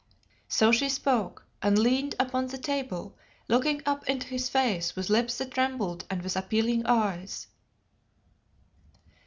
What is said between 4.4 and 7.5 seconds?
face with lips that trembled and with appealing eyes.